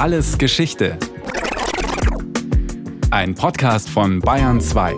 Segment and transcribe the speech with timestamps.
[0.00, 0.96] Alles Geschichte.
[3.10, 4.94] Ein Podcast von Bayern 2.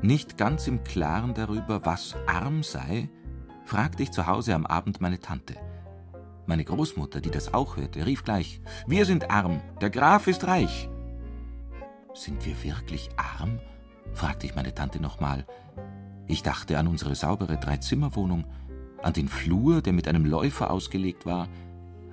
[0.00, 3.10] Nicht ganz im Klaren darüber, was arm sei,
[3.66, 5.56] fragte ich zu Hause am Abend meine Tante.
[6.46, 10.88] Meine Großmutter, die das auch hörte, rief gleich: Wir sind arm, der Graf ist reich.
[12.18, 13.60] Sind wir wirklich arm?
[14.12, 15.46] fragte ich meine Tante nochmal.
[16.26, 18.44] Ich dachte an unsere saubere Dreizimmerwohnung,
[19.00, 21.46] an den Flur, der mit einem Läufer ausgelegt war,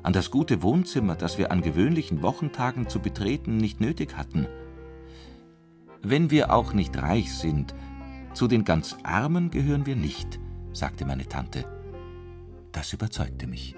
[0.04, 4.46] an das gute Wohnzimmer, das wir an gewöhnlichen Wochentagen zu betreten nicht nötig hatten.
[6.04, 7.74] Wenn wir auch nicht reich sind,
[8.36, 10.40] zu den ganz Armen gehören wir nicht,
[10.72, 11.66] sagte meine Tante.
[12.72, 13.74] Das überzeugte mich.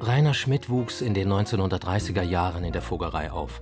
[0.00, 3.60] Rainer Schmidt wuchs in den 1930er Jahren in der Fuggerei auf.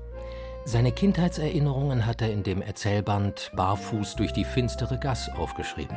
[0.66, 5.96] Seine Kindheitserinnerungen hat er in dem Erzählband Barfuß durch die finstere Gass aufgeschrieben.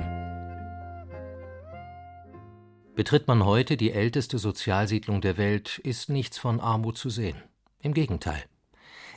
[2.95, 7.41] Betritt man heute die älteste Sozialsiedlung der Welt, ist nichts von Armut zu sehen.
[7.81, 8.43] Im Gegenteil.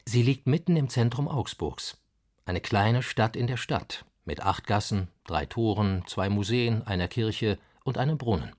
[0.05, 1.99] Sie liegt mitten im Zentrum Augsburgs.
[2.47, 7.59] Eine kleine Stadt in der Stadt, mit acht Gassen, drei Toren, zwei Museen, einer Kirche
[7.85, 8.53] und einem Brunnen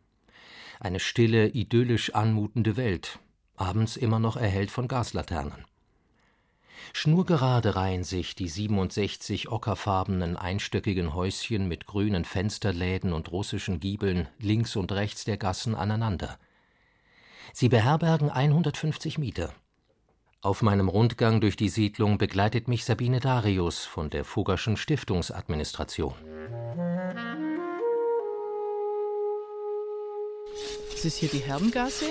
[0.83, 3.19] eine stille, idyllisch anmutende Welt,
[3.55, 5.65] abends immer noch erhellt von Gaslaternen.
[6.91, 14.75] Schnurgerade reihen sich die 67 ockerfarbenen einstöckigen Häuschen mit grünen Fensterläden und russischen Giebeln links
[14.75, 16.37] und rechts der Gassen aneinander.
[17.53, 19.53] Sie beherbergen 150 Mieter.
[20.41, 26.15] Auf meinem Rundgang durch die Siedlung begleitet mich Sabine Darius von der Fuggerschen Stiftungsadministration.
[30.91, 32.05] Das ist hier die Herrengasse.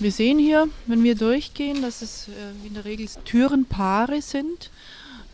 [0.00, 4.70] Wir sehen hier, wenn wir durchgehen, dass es äh, in der Regel Türenpaare sind.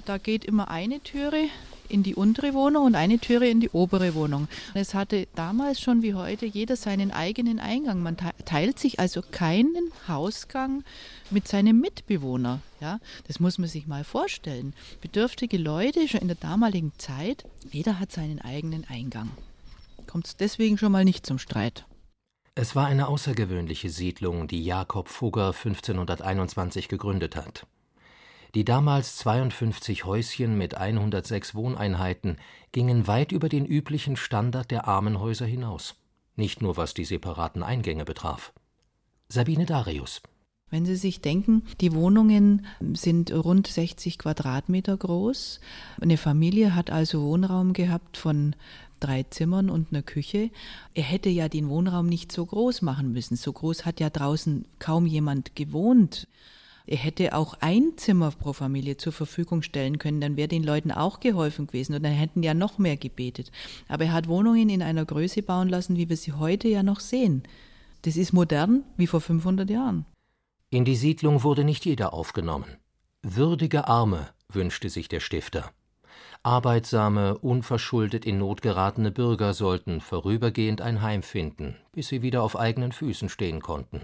[0.04, 1.44] Da geht immer eine Türe
[1.88, 4.48] in die untere Wohnung und eine Türe in die obere Wohnung.
[4.74, 8.02] Es hatte damals schon wie heute jeder seinen eigenen Eingang.
[8.02, 10.82] Man teilt sich also keinen Hausgang
[11.30, 12.60] mit seinem Mitbewohner.
[12.80, 14.74] Ja, das muss man sich mal vorstellen.
[15.00, 19.30] Bedürftige Leute schon in der damaligen Zeit, jeder hat seinen eigenen Eingang
[20.06, 21.84] kommt es deswegen schon mal nicht zum Streit.
[22.58, 27.66] Es war eine außergewöhnliche Siedlung, die Jakob Fugger 1521 gegründet hat.
[28.54, 32.38] Die damals 52 Häuschen mit 106 Wohneinheiten
[32.72, 35.96] gingen weit über den üblichen Standard der Armenhäuser hinaus,
[36.34, 38.54] nicht nur was die separaten Eingänge betraf.
[39.28, 40.22] Sabine Darius.
[40.68, 45.60] Wenn Sie sich denken, die Wohnungen sind rund 60 Quadratmeter groß.
[46.00, 48.56] Eine Familie hat also Wohnraum gehabt von
[49.00, 50.50] drei Zimmern und einer Küche.
[50.94, 53.36] Er hätte ja den Wohnraum nicht so groß machen müssen.
[53.36, 56.28] So groß hat ja draußen kaum jemand gewohnt.
[56.86, 60.92] Er hätte auch ein Zimmer pro Familie zur Verfügung stellen können, dann wäre den Leuten
[60.92, 63.50] auch geholfen gewesen und dann hätten ja noch mehr gebetet.
[63.88, 67.00] Aber er hat Wohnungen in einer Größe bauen lassen, wie wir sie heute ja noch
[67.00, 67.42] sehen.
[68.02, 70.06] Das ist modern wie vor 500 Jahren.
[70.70, 72.76] In die Siedlung wurde nicht jeder aufgenommen.
[73.22, 75.72] Würdige Arme wünschte sich der Stifter.
[76.46, 82.56] Arbeitsame, unverschuldet in Not geratene Bürger sollten vorübergehend ein Heim finden, bis sie wieder auf
[82.56, 84.02] eigenen Füßen stehen konnten.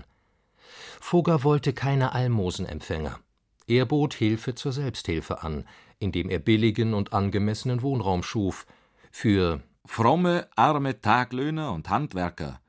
[1.01, 3.21] Fugger wollte keine Almosenempfänger.
[3.69, 5.69] Er bot Hilfe zur Selbsthilfe an,
[6.01, 8.67] indem er billigen und angemessenen Wohnraum schuf
[9.13, 12.61] für fromme, arme Taglöhner und Handwerker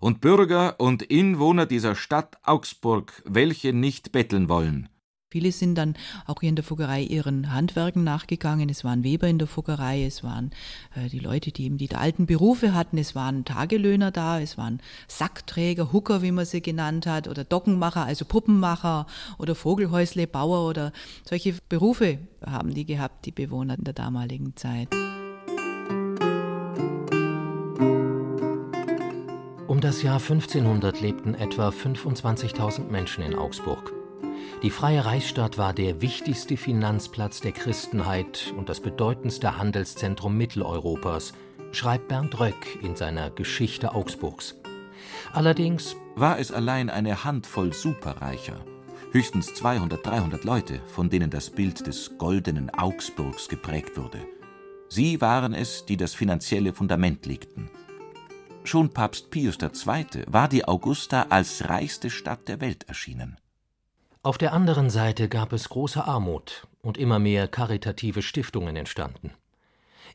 [0.00, 4.88] und Bürger und Inwohner dieser Stadt Augsburg, welche nicht betteln wollen.
[5.30, 5.94] Viele sind dann
[6.26, 8.70] auch hier in der Fuggerei ihren Handwerken nachgegangen.
[8.70, 10.52] Es waren Weber in der Fuggerei, es waren
[10.94, 14.80] äh, die Leute, die eben die alten Berufe hatten, es waren Tagelöhner da, es waren
[15.06, 19.06] Sackträger, Hucker, wie man sie genannt hat, oder Dockenmacher, also Puppenmacher
[19.36, 20.92] oder Vogelhäusle, Bauer oder
[21.28, 24.88] solche Berufe haben die gehabt, die Bewohner in der damaligen Zeit.
[29.66, 33.97] Um das Jahr 1500 lebten etwa 25.000 Menschen in Augsburg.
[34.62, 41.32] Die Freie Reichsstadt war der wichtigste Finanzplatz der Christenheit und das bedeutendste Handelszentrum Mitteleuropas,
[41.70, 44.56] schreibt Bernd Röck in seiner Geschichte Augsburgs.
[45.32, 48.64] Allerdings war es allein eine Handvoll Superreicher,
[49.12, 54.18] höchstens 200, 300 Leute, von denen das Bild des goldenen Augsburgs geprägt wurde.
[54.88, 57.70] Sie waren es, die das finanzielle Fundament legten.
[58.64, 60.24] Schon Papst Pius II.
[60.26, 63.38] war die Augusta als reichste Stadt der Welt erschienen.
[64.28, 69.32] Auf der anderen Seite gab es große Armut und immer mehr karitative Stiftungen entstanden.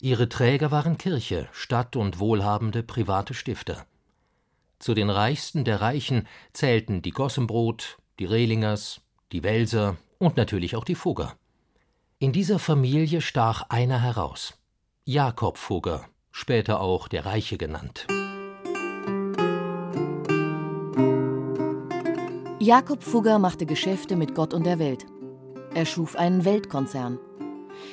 [0.01, 3.87] Ihre Träger waren Kirche, Stadt und wohlhabende private Stifter.
[4.77, 9.01] Zu den reichsten der Reichen zählten die Gossenbrot, die Rehlingers,
[9.31, 11.33] die Welser und natürlich auch die Fugger.
[12.19, 14.53] In dieser Familie stach einer heraus.
[15.05, 18.05] Jakob Fugger, später auch der Reiche genannt.
[22.63, 25.05] Jakob Fugger machte Geschäfte mit Gott und der Welt.
[25.75, 27.19] Er schuf einen Weltkonzern.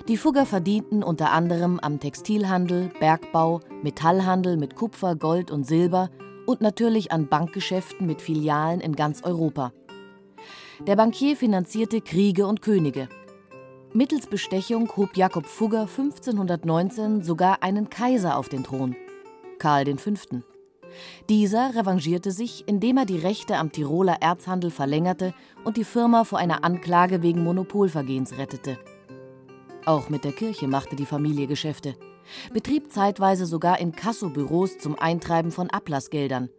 [0.06, 6.08] Die Fugger verdienten unter anderem am Textilhandel, Bergbau, Metallhandel mit Kupfer, Gold und Silber
[6.46, 9.72] und natürlich an Bankgeschäften mit Filialen in ganz Europa.
[10.87, 13.08] Der Bankier finanzierte Kriege und Könige.
[13.93, 18.94] Mittels Bestechung hob Jakob Fugger 1519 sogar einen Kaiser auf den Thron,
[19.58, 20.12] Karl V.
[21.29, 25.35] Dieser revanchierte sich, indem er die Rechte am Tiroler Erzhandel verlängerte
[25.65, 28.79] und die Firma vor einer Anklage wegen Monopolvergehens rettete.
[29.87, 31.97] Auch mit der Kirche machte die Familie Geschäfte,
[32.53, 36.51] betrieb zeitweise sogar in Kassobüros zum Eintreiben von Ablassgeldern.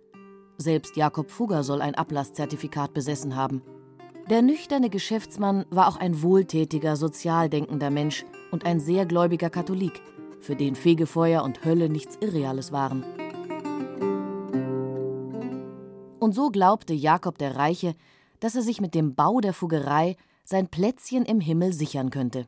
[0.57, 3.61] Selbst Jakob Fugger soll ein Ablasszertifikat besessen haben.
[4.29, 10.01] Der nüchterne Geschäftsmann war auch ein wohltätiger, sozial denkender Mensch und ein sehr gläubiger Katholik,
[10.39, 13.03] für den Fegefeuer und Hölle nichts Irreales waren.
[16.21, 17.95] Und so glaubte Jakob der Reiche,
[18.39, 22.45] dass er sich mit dem Bau der Fuggerei sein Plätzchen im Himmel sichern könnte.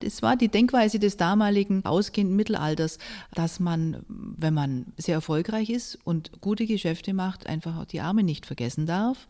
[0.00, 2.98] Es war die Denkweise des damaligen ausgehenden Mittelalters,
[3.34, 8.22] dass man, wenn man sehr erfolgreich ist und gute Geschäfte macht, einfach auch die Arme
[8.22, 9.26] nicht vergessen darf.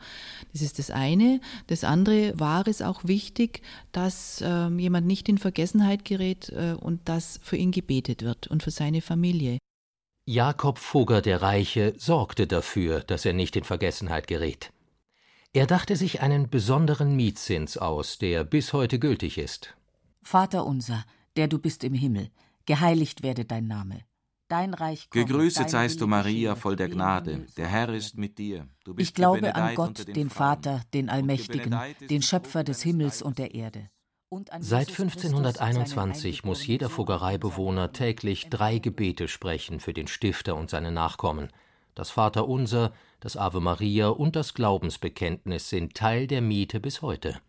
[0.53, 1.41] Das ist das eine.
[1.69, 3.63] Das andere war es auch wichtig,
[3.93, 8.63] dass äh, jemand nicht in Vergessenheit gerät äh, und dass für ihn gebetet wird und
[8.63, 9.57] für seine Familie.
[10.31, 14.75] Jakob Fugger der Reiche sorgte dafür, dass er nicht in Vergessenheit gerät.
[15.55, 19.75] Er dachte sich einen besonderen Mietzins aus, der bis heute gültig ist.
[20.23, 22.29] Vater unser, der du bist im Himmel,
[22.67, 24.03] geheiligt werde dein Name.
[24.49, 27.47] Dein Reich komme, Gegrüßet seist du, Maria, voll der Gnade.
[27.57, 28.69] Der Herr ist mit dir.
[28.99, 31.75] ich glaube an Gott, den Vater, den Allmächtigen,
[32.11, 33.89] den Schöpfer des Himmels und der Erde.
[34.61, 41.49] Seit 1521 muss jeder Fuggereibewohner täglich drei Gebete sprechen für den Stifter und seine Nachkommen.
[41.95, 47.41] Das Vaterunser, das Ave Maria und das Glaubensbekenntnis sind Teil der Miete bis heute.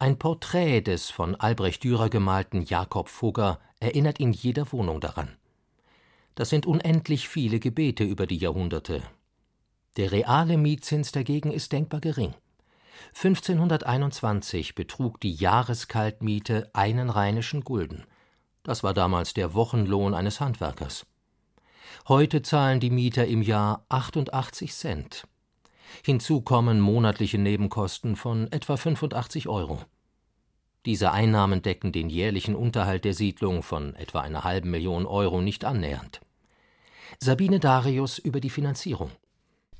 [0.00, 5.36] Ein Porträt des von Albrecht Dürer gemalten Jakob Fugger erinnert in jeder Wohnung daran.
[6.34, 9.04] Das sind unendlich viele Gebete über die Jahrhunderte.
[9.96, 12.34] Der reale Mietzins dagegen ist denkbar gering.
[13.14, 18.04] 1521 betrug die Jahreskaltmiete einen rheinischen Gulden.
[18.62, 21.06] Das war damals der Wochenlohn eines Handwerkers.
[22.06, 25.26] Heute zahlen die Mieter im Jahr 88 Cent.
[26.04, 29.80] Hinzu kommen monatliche Nebenkosten von etwa 85 Euro.
[30.86, 35.64] Diese Einnahmen decken den jährlichen Unterhalt der Siedlung von etwa einer halben Million Euro nicht
[35.64, 36.20] annähernd.
[37.20, 39.10] Sabine Darius über die Finanzierung.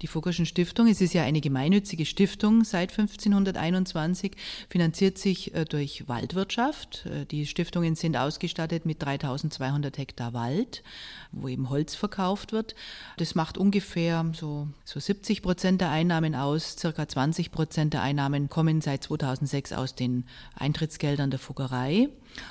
[0.01, 4.33] Die Fuggerschen Stiftung, es ist ja eine gemeinnützige Stiftung seit 1521,
[4.69, 7.07] finanziert sich äh, durch Waldwirtschaft.
[7.07, 10.85] Äh, die Stiftungen sind ausgestattet mit 3200 Hektar Wald,
[11.33, 12.77] wo eben Holz verkauft wird.
[13.17, 16.77] Das macht ungefähr so, so 70 Prozent der Einnahmen aus.
[16.79, 22.09] Circa 20 Prozent der Einnahmen kommen seit 2006 aus den Eintrittsgeldern der Fuggerei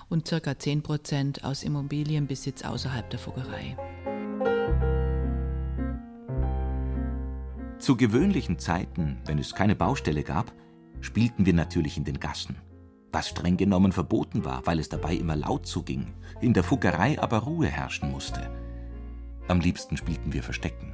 [0.09, 3.77] und circa 10 Prozent aus Immobilienbesitz außerhalb der Fuggerei.
[7.87, 10.51] Zu gewöhnlichen Zeiten, wenn es keine Baustelle gab,
[10.99, 12.57] spielten wir natürlich in den Gassen,
[13.13, 17.37] was streng genommen verboten war, weil es dabei immer laut zuging, in der Fuggerei aber
[17.37, 18.51] Ruhe herrschen musste.
[19.47, 20.93] Am liebsten spielten wir Verstecken.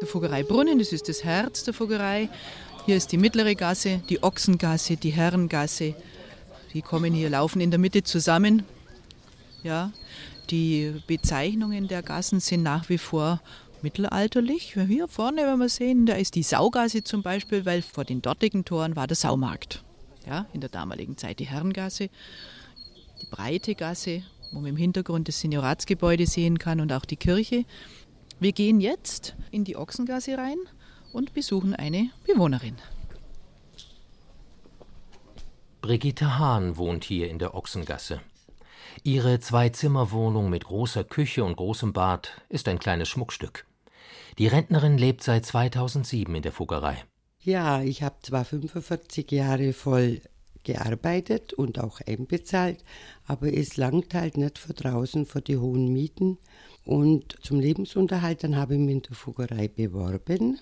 [0.00, 2.28] Der Fuggereibrunnen, das ist das Herz der Fuggerei.
[2.86, 5.96] Hier ist die mittlere Gasse, die Ochsengasse, die Herrengasse.
[6.72, 8.62] Die kommen hier, laufen in der Mitte zusammen.
[9.64, 9.90] Ja,
[10.50, 13.40] die Bezeichnungen der Gassen sind nach wie vor
[13.82, 14.74] mittelalterlich.
[14.86, 18.64] Hier vorne, wenn wir sehen, da ist die Saugasse zum Beispiel, weil vor den dortigen
[18.64, 19.84] Toren war der Saumarkt.
[20.26, 22.08] Ja, in der damaligen Zeit die Herrengasse,
[23.20, 24.22] die breite Gasse,
[24.52, 27.64] wo man im Hintergrund das Senioratsgebäude sehen kann und auch die Kirche.
[28.38, 30.58] Wir gehen jetzt in die Ochsengasse rein
[31.12, 32.76] und besuchen eine Bewohnerin.
[35.80, 38.20] Brigitte Hahn wohnt hier in der Ochsengasse.
[39.04, 43.66] Ihre Zwei-Zimmer-Wohnung mit großer Küche und großem Bad ist ein kleines Schmuckstück.
[44.38, 47.02] Die Rentnerin lebt seit 2007 in der Fuggerei.
[47.40, 50.20] Ja, ich habe zwar 45 Jahre voll
[50.62, 52.84] gearbeitet und auch einbezahlt,
[53.26, 56.38] aber es langt halt nicht für draußen für die hohen Mieten.
[56.84, 60.60] Und zum Lebensunterhalt, dann habe ich mich in der Fuggerei beworben,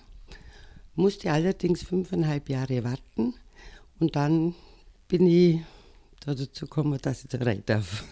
[0.95, 3.35] musste allerdings fünfeinhalb Jahre warten
[3.99, 4.55] und dann
[5.07, 5.61] bin ich
[6.25, 8.03] dazu kommen, dass ich da rein darf.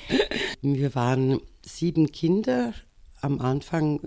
[0.62, 2.74] wir waren sieben Kinder,
[3.20, 4.00] am Anfang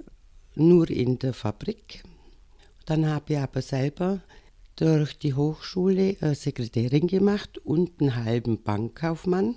[0.55, 2.03] nur in der Fabrik.
[2.85, 4.21] Dann habe ich aber selber
[4.75, 9.55] durch die Hochschule äh, Sekretärin gemacht und einen halben Bankkaufmann.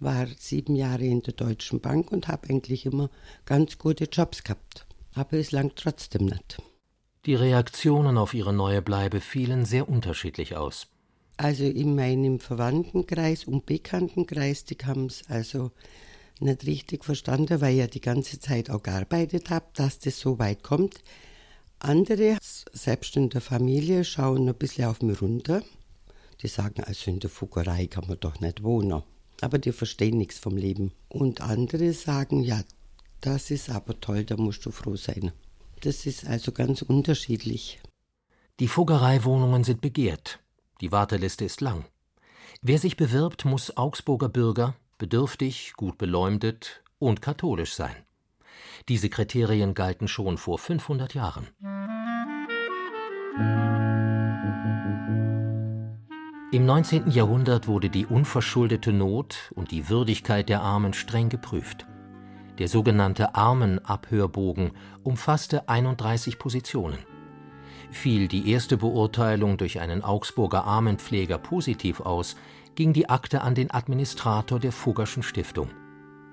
[0.00, 3.10] War sieben Jahre in der Deutschen Bank und habe eigentlich immer
[3.44, 4.86] ganz gute Jobs gehabt.
[5.14, 6.60] Aber es langt trotzdem nicht.
[7.26, 10.88] Die Reaktionen auf ihre neue Bleibe fielen sehr unterschiedlich aus.
[11.36, 15.72] Also in meinem Verwandtenkreis und Bekanntenkreis, die haben es also
[16.40, 20.38] nicht richtig verstanden, weil ich ja die ganze Zeit auch gearbeitet habe, dass das so
[20.38, 21.02] weit kommt.
[21.80, 25.62] Andere, selbst in der Familie, schauen ein bisschen auf mich runter.
[26.40, 29.02] Die sagen, also in der Fuggerei kann man doch nicht wohnen.
[29.40, 30.92] Aber die verstehen nichts vom Leben.
[31.08, 32.62] Und andere sagen, ja,
[33.20, 35.32] das ist aber toll, da musst du froh sein.
[35.80, 37.80] Das ist also ganz unterschiedlich.
[38.60, 40.40] Die Fuggereiwohnungen sind begehrt.
[40.80, 41.84] Die Warteliste ist lang.
[42.62, 47.94] Wer sich bewirbt, muss Augsburger Bürger, bedürftig, gut beleumdet und katholisch sein.
[48.88, 51.48] Diese Kriterien galten schon vor 500 Jahren.
[56.52, 57.10] Im 19.
[57.10, 61.86] Jahrhundert wurde die unverschuldete Not und die Würdigkeit der Armen streng geprüft.
[62.58, 64.70] Der sogenannte Armenabhörbogen
[65.02, 66.98] umfasste 31 Positionen.
[67.90, 72.36] Fiel die erste Beurteilung durch einen Augsburger Armenpfleger positiv aus,
[72.74, 75.70] ging die Akte an den Administrator der Fuggerschen Stiftung.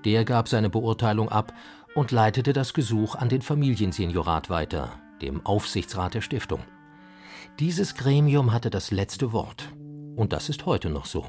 [0.04, 1.52] Der gab seine Beurteilung ab
[1.94, 6.60] und leitete das Gesuch an den Familienseniorat weiter, dem Aufsichtsrat der Stiftung.
[7.58, 9.72] Dieses Gremium hatte das letzte Wort.
[10.16, 11.26] Und das ist heute noch so.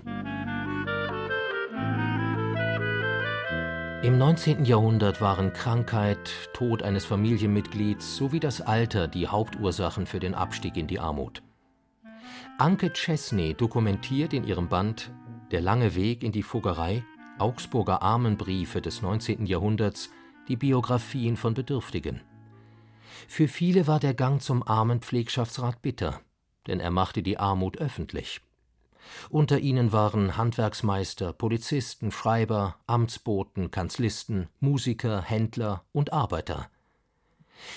[4.04, 4.66] Im 19.
[4.66, 10.88] Jahrhundert waren Krankheit, Tod eines Familienmitglieds sowie das Alter die Hauptursachen für den Abstieg in
[10.88, 11.42] die Armut.
[12.58, 15.10] Anke Chesney dokumentiert in ihrem Band
[15.52, 17.06] Der lange Weg in die Fuggerei
[17.40, 19.46] Augsburger Armenbriefe des 19.
[19.46, 20.10] Jahrhunderts
[20.50, 22.20] die Biografien von Bedürftigen.
[23.30, 26.20] Für viele war der Gang zum Armenpflegschaftsrat bitter,
[26.68, 28.42] denn er machte die Armut öffentlich.
[29.30, 36.70] Unter ihnen waren Handwerksmeister, Polizisten, Schreiber, Amtsboten, Kanzlisten, Musiker, Händler und Arbeiter.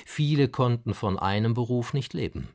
[0.04, 2.48] Viele konnten von einem Beruf nicht leben.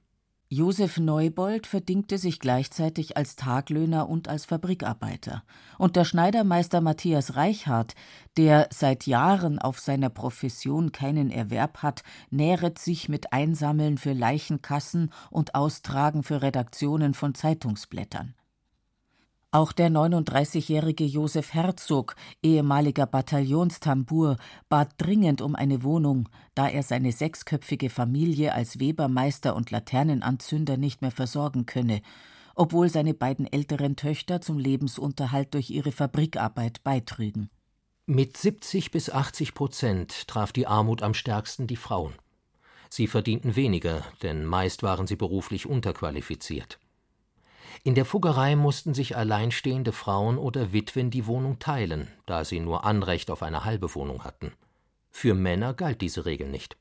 [0.53, 5.43] Josef Neubold verdingte sich gleichzeitig als Taglöhner und als Fabrikarbeiter.
[5.77, 7.95] Und der Schneidermeister Matthias Reichhardt,
[8.35, 15.13] der seit Jahren auf seiner Profession keinen Erwerb hat, nähret sich mit Einsammeln für Leichenkassen
[15.29, 18.35] und Austragen für Redaktionen von Zeitungsblättern.
[19.53, 24.37] Auch der 39-jährige Josef Herzog, ehemaliger Bataillonstambur,
[24.69, 31.01] bat dringend um eine Wohnung, da er seine sechsköpfige Familie als Webermeister und Laternenanzünder nicht
[31.01, 32.01] mehr versorgen könne,
[32.55, 37.49] obwohl seine beiden älteren Töchter zum Lebensunterhalt durch ihre Fabrikarbeit beitrügen.
[38.05, 42.13] Mit 70 bis 80 Prozent traf die Armut am stärksten die Frauen.
[42.89, 46.79] Sie verdienten weniger, denn meist waren sie beruflich unterqualifiziert.
[47.83, 52.83] In der Fuggerei mussten sich alleinstehende Frauen oder Witwen die Wohnung teilen, da sie nur
[52.83, 54.53] Anrecht auf eine halbe Wohnung hatten.
[55.09, 56.77] Für Männer galt diese Regel nicht.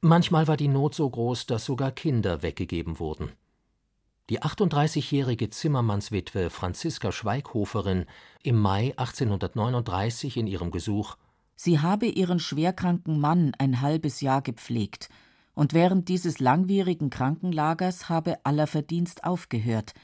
[0.00, 3.32] Manchmal war die Not so groß, dass sogar Kinder weggegeben wurden.
[4.30, 8.06] Die 38-jährige Zimmermannswitwe Franziska Schweighoferin
[8.42, 11.16] im Mai 1839 in ihrem Gesuch
[11.56, 15.08] Sie habe ihren schwerkranken Mann ein halbes Jahr gepflegt,
[15.54, 19.94] und während dieses langwierigen Krankenlagers habe aller Verdienst aufgehört,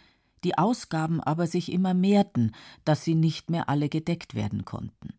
[0.44, 2.52] die Ausgaben aber sich immer mehrten,
[2.84, 5.14] dass sie nicht mehr alle gedeckt werden konnten.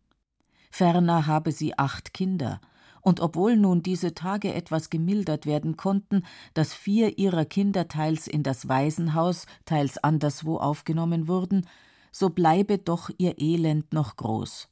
[0.70, 2.60] Ferner habe sie acht Kinder,
[3.02, 6.24] und obwohl nun diese Tage etwas gemildert werden konnten,
[6.54, 11.66] dass vier ihrer Kinder teils in das Waisenhaus, teils anderswo aufgenommen wurden,
[12.12, 14.68] so bleibe doch ihr Elend noch groß.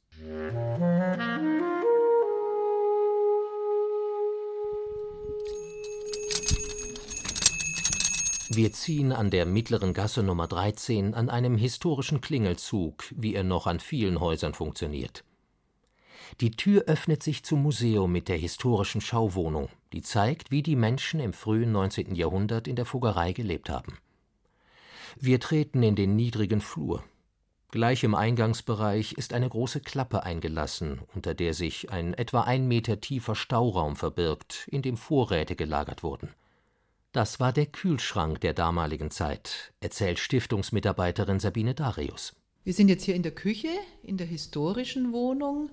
[8.53, 13.65] Wir ziehen an der mittleren Gasse Nummer 13 an einem historischen Klingelzug, wie er noch
[13.65, 15.23] an vielen Häusern funktioniert.
[16.41, 21.21] Die Tür öffnet sich zum Museum mit der historischen Schauwohnung, die zeigt, wie die Menschen
[21.21, 22.13] im frühen 19.
[22.13, 23.99] Jahrhundert in der Fuggerei gelebt haben.
[25.17, 27.05] Wir treten in den niedrigen Flur.
[27.69, 32.99] Gleich im Eingangsbereich ist eine große Klappe eingelassen, unter der sich ein etwa ein Meter
[32.99, 36.33] tiefer Stauraum verbirgt, in dem Vorräte gelagert wurden.
[37.13, 42.33] Das war der Kühlschrank der damaligen Zeit, erzählt Stiftungsmitarbeiterin Sabine Darius.
[42.63, 43.67] Wir sind jetzt hier in der Küche,
[44.01, 45.71] in der historischen Wohnung.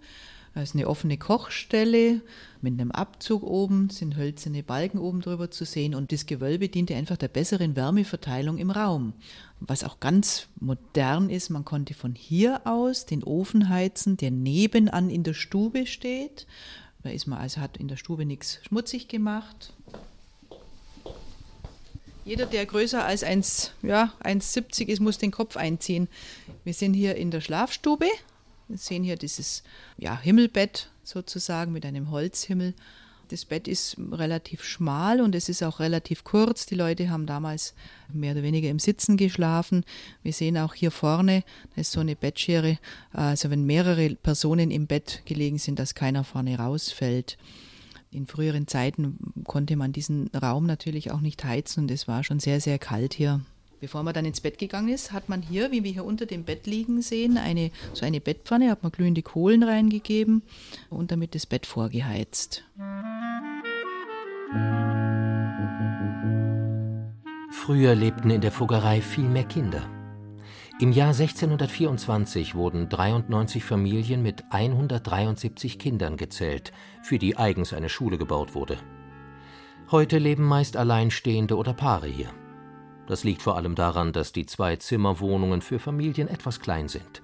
[0.54, 2.22] Da ist eine offene Kochstelle
[2.60, 6.96] mit einem Abzug oben, sind hölzerne Balken oben drüber zu sehen und das Gewölbe diente
[6.96, 9.12] einfach der besseren Wärmeverteilung im Raum.
[9.60, 15.08] Was auch ganz modern ist, man konnte von hier aus den Ofen heizen, der nebenan
[15.08, 16.48] in der Stube steht.
[17.04, 19.72] Da ist man also hat in der Stube nichts schmutzig gemacht,
[22.28, 26.08] Jeder, der größer als 1,70 ja, 1,70 ist, muss den Kopf einziehen.
[26.62, 28.04] Wir sind hier in der Schlafstube.
[28.68, 29.62] Wir sehen hier dieses
[29.96, 32.74] ja, Himmelbett sozusagen mit einem Holzhimmel.
[33.28, 36.66] Das Bett ist relativ schmal und es ist auch relativ kurz.
[36.66, 37.72] Die Leute haben damals
[38.12, 39.86] mehr oder weniger im Sitzen geschlafen.
[40.22, 41.44] Wir sehen auch hier vorne,
[41.74, 42.76] da ist so eine Bettschere,
[43.10, 47.38] also wenn mehrere Personen im Bett gelegen sind, dass keiner vorne rausfällt.
[48.10, 52.40] In früheren Zeiten konnte man diesen Raum natürlich auch nicht heizen und es war schon
[52.40, 53.40] sehr, sehr kalt hier.
[53.80, 56.42] Bevor man dann ins Bett gegangen ist, hat man hier, wie wir hier unter dem
[56.44, 60.42] Bett liegen sehen, eine, so eine Bettpfanne, hat man glühende Kohlen reingegeben
[60.90, 62.64] und damit das Bett vorgeheizt.
[67.52, 69.97] Früher lebten in der Fuggerei viel mehr Kinder.
[70.80, 78.16] Im Jahr 1624 wurden 93 Familien mit 173 Kindern gezählt, für die eigens eine Schule
[78.16, 78.78] gebaut wurde.
[79.90, 82.32] Heute leben meist Alleinstehende oder Paare hier.
[83.08, 87.22] Das liegt vor allem daran, dass die Zwei-Zimmer-Wohnungen für Familien etwas klein sind.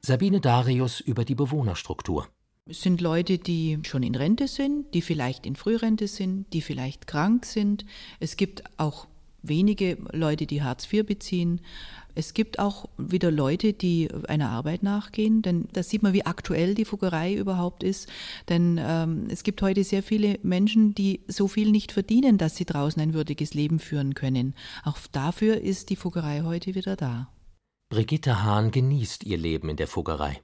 [0.00, 2.28] Sabine Darius über die Bewohnerstruktur.
[2.64, 7.06] Es sind Leute, die schon in Rente sind, die vielleicht in Frührente sind, die vielleicht
[7.06, 7.84] krank sind.
[8.20, 9.06] Es gibt auch
[9.42, 11.60] wenige Leute, die Hartz IV beziehen.
[12.18, 16.74] Es gibt auch wieder Leute, die einer Arbeit nachgehen, denn da sieht man, wie aktuell
[16.74, 18.08] die Fuggerei überhaupt ist.
[18.48, 22.64] Denn ähm, es gibt heute sehr viele Menschen, die so viel nicht verdienen, dass sie
[22.64, 24.56] draußen ein würdiges Leben führen können.
[24.82, 27.28] Auch dafür ist die Fuggerei heute wieder da.
[27.88, 30.40] Brigitte Hahn genießt ihr Leben in der Fuggerei.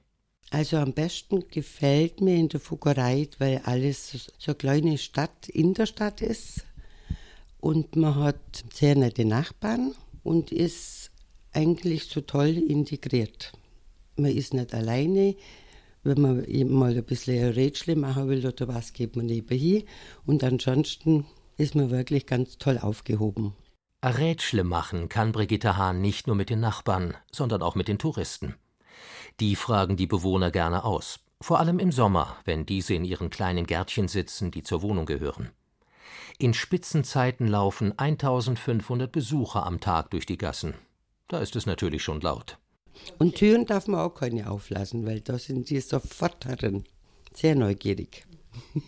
[0.51, 5.73] Also am besten gefällt mir in der Fuggerei, weil alles so eine kleine Stadt in
[5.73, 6.65] der Stadt ist
[7.59, 11.11] und man hat sehr nette Nachbarn und ist
[11.55, 13.53] eigentlich so toll integriert.
[14.17, 15.35] Man ist nicht alleine.
[16.03, 19.83] Wenn man mal ein bisschen ein Rätsel machen will oder was, geht man nebenher.
[20.25, 21.25] Und ansonsten
[21.57, 23.53] ist man wirklich ganz toll aufgehoben.
[24.03, 28.53] Rätsle machen kann Brigitte Hahn nicht nur mit den Nachbarn, sondern auch mit den Touristen.
[29.39, 33.65] Die fragen die Bewohner gerne aus, vor allem im Sommer, wenn diese in ihren kleinen
[33.65, 35.49] Gärtchen sitzen, die zur Wohnung gehören.
[36.37, 40.75] In Spitzenzeiten laufen 1500 Besucher am Tag durch die Gassen.
[41.27, 42.57] Da ist es natürlich schon laut.
[43.17, 46.83] Und Türen darf man auch keine auflassen, weil da sind sie sofort drin.
[47.33, 48.25] Sehr neugierig.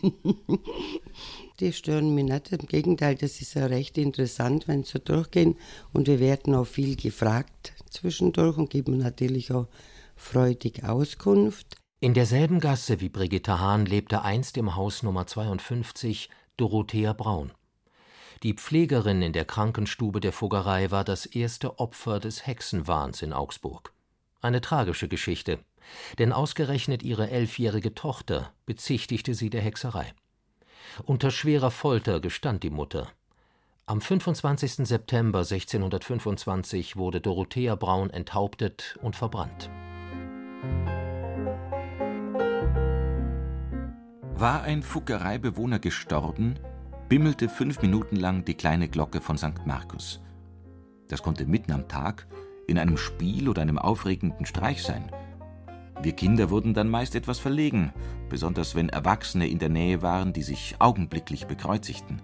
[1.60, 2.52] die stören mich nicht.
[2.52, 5.56] Im Gegenteil, das ist ja recht interessant, wenn sie so durchgehen.
[5.94, 9.68] Und wir werden auch viel gefragt zwischendurch und geben natürlich auch
[10.16, 11.76] freudig Auskunft.
[12.00, 17.52] In derselben Gasse wie Brigitte Hahn lebte einst im Haus Nummer 52 Dorothea Braun.
[18.44, 23.94] Die Pflegerin in der Krankenstube der Fuggerei war das erste Opfer des Hexenwahns in Augsburg.
[24.42, 25.60] Eine tragische Geschichte,
[26.20, 30.14] denn ausgerechnet ihre elfjährige Tochter bezichtigte sie der Hexerei.
[31.06, 33.08] Unter schwerer Folter gestand die Mutter.
[33.88, 34.88] Am 25.
[34.88, 39.70] September 1625 wurde Dorothea Braun enthauptet und verbrannt.
[44.36, 46.60] War ein Fuggereibewohner gestorben,
[47.10, 49.66] bimmelte fünf Minuten lang die kleine Glocke von St.
[49.66, 50.22] Markus.
[51.08, 52.28] Das konnte mitten am Tag,
[52.68, 55.10] in einem Spiel oder einem aufregenden Streich sein.
[56.02, 57.94] Wir Kinder wurden dann meist etwas verlegen,
[58.30, 62.22] besonders wenn Erwachsene in der Nähe waren, die sich augenblicklich bekreuzigten.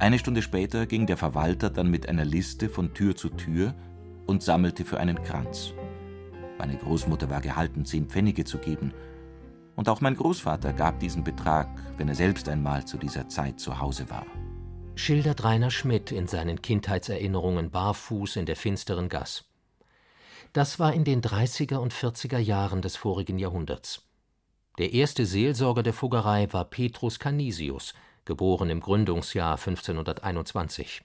[0.00, 3.74] Eine Stunde später ging der Verwalter dann mit einer Liste von Tür zu Tür
[4.26, 5.72] und sammelte für einen Kranz.
[6.58, 8.92] Meine Großmutter war gehalten, zehn Pfennige zu geben–
[9.76, 13.78] und auch mein Großvater gab diesen Betrag, wenn er selbst einmal zu dieser Zeit zu
[13.78, 14.26] Hause war.
[14.96, 19.44] Schildert Rainer Schmidt in seinen Kindheitserinnerungen barfuß in der finsteren Gass.
[20.54, 24.06] Das war in den 30er und 40er Jahren des vorigen Jahrhunderts.
[24.78, 27.92] Der erste Seelsorger der Fuggerei war Petrus Canisius,
[28.24, 31.02] geboren im Gründungsjahr 1521.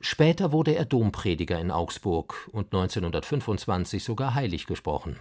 [0.00, 5.18] Später wurde er Domprediger in Augsburg und 1925 sogar heilig gesprochen.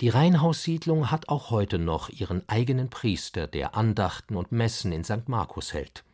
[0.00, 5.28] Die Reihenhaussiedlung hat auch heute noch ihren eigenen Priester, der Andachten und Messen in St.
[5.28, 6.04] Markus hält.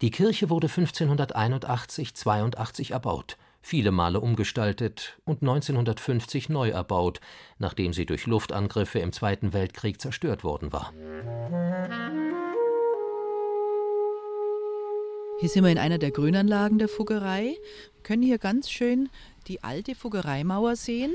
[0.00, 7.20] Die Kirche wurde 1581/82 erbaut, viele Male umgestaltet und 1950 neu erbaut,
[7.58, 10.92] nachdem sie durch Luftangriffe im Zweiten Weltkrieg zerstört worden war.
[15.38, 17.56] Hier sind wir in einer der Grünanlagen der Fuggerei.
[17.94, 19.08] Wir können hier ganz schön
[19.46, 21.14] die alte Fuggereimauer sehen.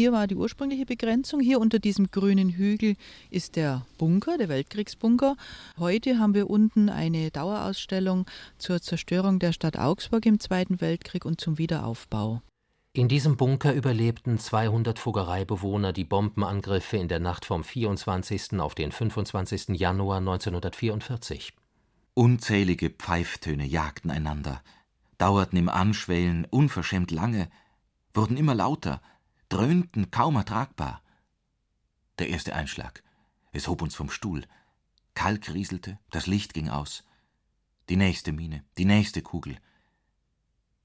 [0.00, 1.40] Hier war die ursprüngliche Begrenzung.
[1.40, 2.94] Hier unter diesem grünen Hügel
[3.30, 5.36] ist der Bunker, der Weltkriegsbunker.
[5.76, 8.24] Heute haben wir unten eine Dauerausstellung
[8.58, 12.42] zur Zerstörung der Stadt Augsburg im Zweiten Weltkrieg und zum Wiederaufbau.
[12.92, 18.60] In diesem Bunker überlebten 200 Fuggereibewohner die Bombenangriffe in der Nacht vom 24.
[18.60, 19.70] auf den 25.
[19.70, 21.54] Januar 1944.
[22.14, 24.62] Unzählige Pfeiftöne jagten einander,
[25.18, 27.50] dauerten im Anschwellen unverschämt lange,
[28.14, 29.00] wurden immer lauter,
[29.48, 31.02] dröhnten kaum ertragbar.
[32.18, 33.02] Der erste Einschlag.
[33.52, 34.44] Es hob uns vom Stuhl.
[35.14, 37.04] Kalk rieselte, das Licht ging aus.
[37.88, 39.58] Die nächste Mine, die nächste Kugel.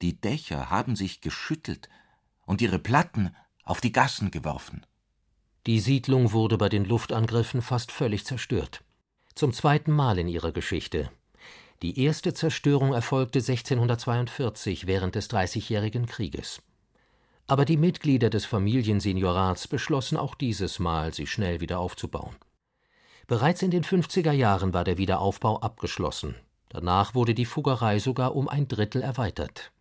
[0.01, 1.89] Die Dächer haben sich geschüttelt
[2.45, 4.85] und ihre Platten auf die Gassen geworfen.
[5.65, 8.83] Die Siedlung wurde bei den Luftangriffen fast völlig zerstört.
[9.35, 11.09] Zum zweiten Mal in ihrer Geschichte.
[11.81, 16.61] Die erste Zerstörung erfolgte 1642 während des Dreißigjährigen Krieges.
[17.47, 22.35] Aber die Mitglieder des Familienseniorats beschlossen auch dieses Mal, sie schnell wieder aufzubauen.
[23.27, 26.35] Bereits in den 50er Jahren war der Wiederaufbau abgeschlossen.
[26.69, 29.71] Danach wurde die Fuggerei sogar um ein Drittel erweitert.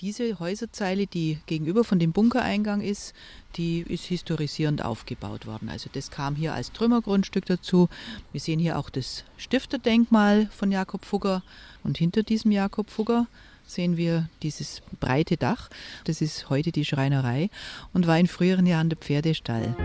[0.00, 3.14] Diese Häuserzeile, die gegenüber von dem Bunkereingang ist,
[3.56, 5.68] die ist historisierend aufgebaut worden.
[5.68, 7.88] Also das kam hier als Trümmergrundstück dazu.
[8.30, 11.42] Wir sehen hier auch das Stifterdenkmal von Jakob Fugger
[11.82, 13.26] und hinter diesem Jakob Fugger
[13.68, 15.68] sehen wir dieses breite Dach.
[16.04, 17.50] Das ist heute die Schreinerei
[17.92, 19.76] und war in früheren Jahren der Pferdestall.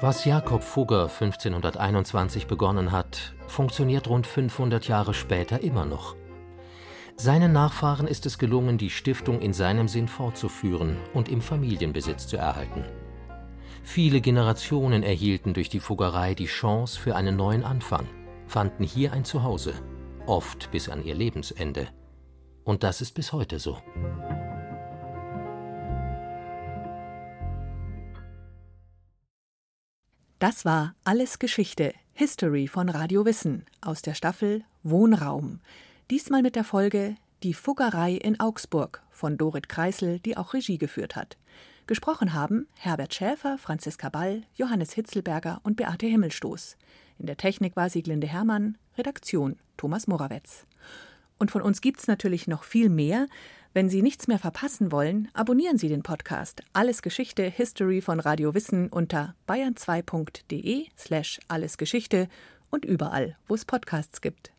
[0.00, 6.14] Was Jakob Fugger 1521 begonnen hat, funktioniert rund 500 Jahre später immer noch.
[7.16, 12.36] Seinen Nachfahren ist es gelungen, die Stiftung in seinem Sinn fortzuführen und im Familienbesitz zu
[12.36, 12.84] erhalten.
[13.82, 18.06] Viele Generationen erhielten durch die Fuggerei die Chance für einen neuen Anfang
[18.46, 19.74] fanden hier ein Zuhause,
[20.26, 21.88] oft bis an ihr Lebensende.
[22.64, 23.78] Und das ist bis heute so.
[30.38, 35.60] Das war Alles Geschichte, History von Radio Wissen aus der Staffel Wohnraum.
[36.10, 41.16] Diesmal mit der Folge Die Fuggerei in Augsburg von Dorit Kreisel, die auch Regie geführt
[41.16, 41.38] hat.
[41.86, 46.76] Gesprochen haben Herbert Schäfer, Franziska Ball, Johannes Hitzelberger und Beate Himmelstoß.
[47.18, 50.66] In der Technik war Sieglinde Hermann, Redaktion Thomas Morawetz.
[51.38, 53.26] Und von uns gibt's natürlich noch viel mehr.
[53.72, 58.54] Wenn Sie nichts mehr verpassen wollen, abonnieren Sie den Podcast Alles Geschichte History von Radio
[58.54, 62.28] Wissen unter bayern2.de slash allesgeschichte
[62.70, 64.52] und überall, wo es Podcasts gibt.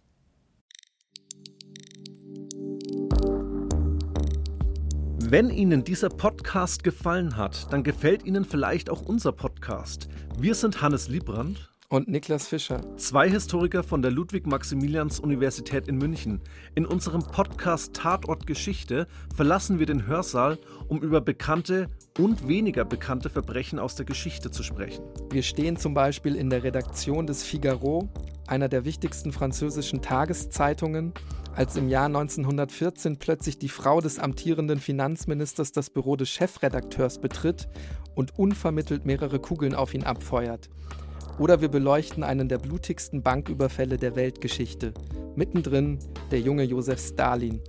[5.28, 10.08] Wenn Ihnen dieser Podcast gefallen hat, dann gefällt Ihnen vielleicht auch unser Podcast.
[10.38, 12.82] Wir sind Hannes Liebrand und Niklas Fischer.
[12.98, 16.42] Zwei Historiker von der Ludwig-Maximilians-Universität in München.
[16.74, 23.30] In unserem Podcast Tatort Geschichte verlassen wir den Hörsaal, um über bekannte und weniger bekannte
[23.30, 25.06] Verbrechen aus der Geschichte zu sprechen.
[25.32, 28.10] Wir stehen zum Beispiel in der Redaktion des Figaro,
[28.48, 31.14] einer der wichtigsten französischen Tageszeitungen,
[31.56, 37.70] als im Jahr 1914 plötzlich die Frau des amtierenden Finanzministers das Büro des Chefredakteurs betritt
[38.16, 40.70] und unvermittelt mehrere Kugeln auf ihn abfeuert.
[41.38, 44.94] Oder wir beleuchten einen der blutigsten Banküberfälle der Weltgeschichte.
[45.36, 46.00] Mittendrin
[46.32, 47.62] der junge Josef Stalin.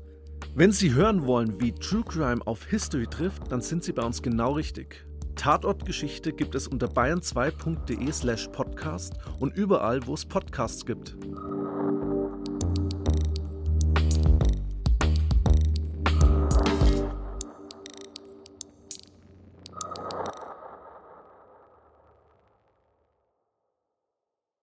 [0.55, 4.23] Wenn Sie hören wollen, wie True Crime auf History trifft, dann sind Sie bei uns
[4.23, 5.05] genau richtig.
[5.35, 11.17] Tatortgeschichte gibt es unter bayern2.de slash podcast und überall, wo es Podcasts gibt.